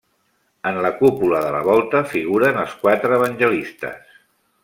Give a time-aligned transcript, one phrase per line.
[0.69, 4.19] En la cúpula de la volta figuren els quatre evangelistes.